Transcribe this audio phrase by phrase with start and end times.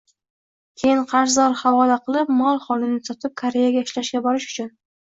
[0.83, 4.79] keyin qarz havola qilib, mol-holini sotib, Koreyaga ishlashga borish uchun